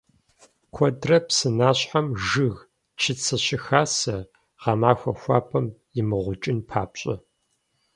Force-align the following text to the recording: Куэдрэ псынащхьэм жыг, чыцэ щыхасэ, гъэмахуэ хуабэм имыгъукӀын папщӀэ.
Куэдрэ 0.73 1.17
псынащхьэм 1.25 2.07
жыг, 2.25 2.57
чыцэ 2.99 3.35
щыхасэ, 3.45 4.17
гъэмахуэ 4.61 5.13
хуабэм 5.19 5.67
имыгъукӀын 5.99 6.59
папщӀэ. 6.69 7.15